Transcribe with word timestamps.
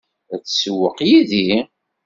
Ad 0.33 0.41
tsewweq 0.43 0.97
yid-i? 1.09 1.49